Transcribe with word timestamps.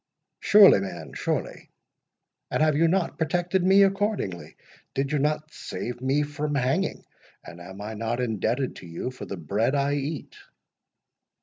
"Surely, 0.39 0.79
man, 0.79 1.13
surely; 1.13 1.69
and 2.49 2.63
have 2.63 2.75
you 2.75 2.87
not 2.87 3.19
protected 3.19 3.63
me 3.63 3.83
accordingly? 3.83 4.57
Did 4.95 5.11
you 5.11 5.19
not 5.19 5.53
save 5.53 6.01
me 6.01 6.23
from 6.23 6.55
hanging? 6.55 7.05
and 7.45 7.61
am 7.61 7.81
I 7.81 7.93
not 7.93 8.19
indebted 8.19 8.77
to 8.77 8.87
you 8.87 9.11
for 9.11 9.25
the 9.27 9.37
bread 9.37 9.75
I 9.75 9.93
eat?" 9.93 10.35